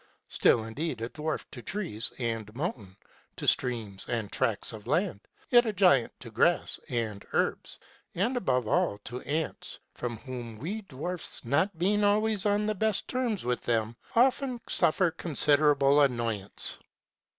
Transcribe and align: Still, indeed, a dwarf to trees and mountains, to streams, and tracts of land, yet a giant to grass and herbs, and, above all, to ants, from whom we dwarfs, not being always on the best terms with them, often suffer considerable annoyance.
Still, 0.29 0.63
indeed, 0.63 0.99
a 0.99 1.09
dwarf 1.09 1.45
to 1.51 1.61
trees 1.61 2.11
and 2.17 2.51
mountains, 2.55 2.95
to 3.35 3.47
streams, 3.47 4.07
and 4.09 4.31
tracts 4.31 4.73
of 4.73 4.87
land, 4.87 5.19
yet 5.51 5.67
a 5.67 5.71
giant 5.73 6.11
to 6.21 6.31
grass 6.31 6.79
and 6.89 7.23
herbs, 7.33 7.77
and, 8.15 8.35
above 8.35 8.67
all, 8.67 8.97
to 9.03 9.21
ants, 9.21 9.77
from 9.93 10.17
whom 10.17 10.57
we 10.57 10.81
dwarfs, 10.81 11.45
not 11.45 11.77
being 11.77 12.03
always 12.03 12.47
on 12.47 12.65
the 12.65 12.73
best 12.73 13.07
terms 13.07 13.45
with 13.45 13.61
them, 13.61 13.95
often 14.15 14.59
suffer 14.67 15.11
considerable 15.11 16.01
annoyance. 16.01 16.79